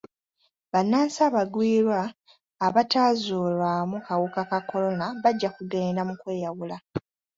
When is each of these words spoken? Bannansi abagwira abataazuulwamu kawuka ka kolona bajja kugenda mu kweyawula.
Bannansi 0.71 1.19
abagwira 1.29 1.99
abataazuulwamu 2.67 3.97
kawuka 4.07 4.41
ka 4.49 4.59
kolona 4.69 5.05
bajja 5.23 5.49
kugenda 5.57 6.01
mu 6.09 6.13
kweyawula. 6.21 6.77